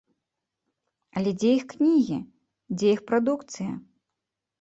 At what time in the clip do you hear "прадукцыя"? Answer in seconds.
3.13-3.71